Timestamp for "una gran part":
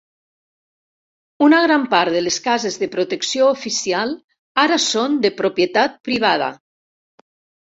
1.47-2.15